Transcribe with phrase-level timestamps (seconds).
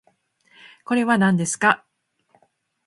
[0.83, 1.85] これはなんですか？